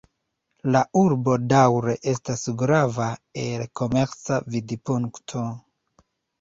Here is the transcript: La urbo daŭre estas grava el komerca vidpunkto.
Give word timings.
La 0.75 0.79
urbo 1.01 1.35
daŭre 1.51 1.95
estas 2.13 2.47
grava 2.63 3.11
el 3.45 3.69
komerca 3.83 4.43
vidpunkto. 4.57 5.49